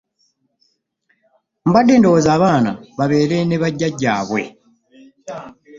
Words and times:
Mbadde 1.67 1.93
ndowooza 1.97 2.29
abaana 2.37 2.71
babeera 2.97 3.35
na 3.45 3.57
jjajjabwe. 3.73 4.41